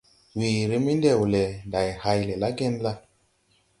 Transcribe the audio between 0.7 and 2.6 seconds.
mendewle, ndày hay le la